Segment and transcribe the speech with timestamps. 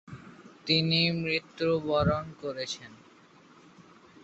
[0.65, 2.91] তিনি মৃত্যুবরণ করেছেন।